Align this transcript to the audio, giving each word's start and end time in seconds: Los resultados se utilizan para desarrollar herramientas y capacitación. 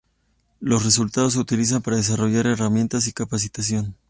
Los 0.59 0.83
resultados 0.83 1.33
se 1.33 1.39
utilizan 1.39 1.83
para 1.83 1.97
desarrollar 1.97 2.47
herramientas 2.47 3.05
y 3.05 3.13
capacitación. 3.13 3.95